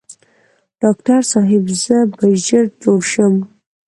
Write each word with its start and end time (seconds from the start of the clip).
ډاکټر 0.81 1.21
صاحب 1.31 1.63
زه 1.83 1.97
به 2.15 2.25
ژر 2.45 2.65
جوړ 2.83 2.99
شم؟ 3.11 3.33